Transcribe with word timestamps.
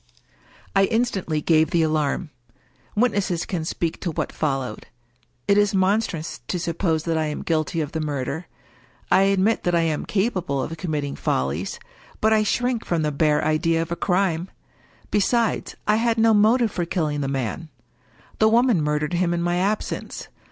I 0.75 0.85
instantly 0.85 1.41
gave 1.43 1.69
the 1.69 1.83
alarm. 1.83 2.31
Witnesses 2.95 3.45
can 3.45 3.63
speak 3.63 3.99
to 3.99 4.09
what 4.09 4.31
followed. 4.33 4.87
It 5.47 5.59
is 5.59 5.75
monstrous 5.75 6.39
to 6.47 6.57
suppose 6.57 7.03
that 7.03 7.19
I 7.19 7.27
am 7.27 7.43
guilty 7.43 7.81
of 7.81 7.91
the 7.91 8.01
murder. 8.01 8.47
I 9.11 9.21
admit 9.29 9.61
that 9.61 9.75
I 9.75 9.81
am 9.81 10.07
capable 10.07 10.59
of 10.59 10.75
committing 10.75 11.15
fol 11.15 11.49
lies: 11.49 11.79
but 12.19 12.33
I 12.33 12.41
shrink 12.41 12.83
from 12.83 13.03
the 13.03 13.11
bare 13.11 13.45
idea 13.45 13.79
of 13.79 13.91
a 13.91 13.95
crime. 13.95 14.49
Besides, 15.11 15.75
I 15.87 15.97
had 15.97 16.17
no 16.17 16.33
motive 16.33 16.71
for 16.71 16.85
killing 16.85 17.21
the 17.21 17.27
man. 17.27 17.69
The 18.39 18.49
woman 18.49 18.81
mur 18.81 19.01
dered 19.01 19.13
him 19.13 19.35
in 19.35 19.43
my 19.43 19.57
absence. 19.57 20.29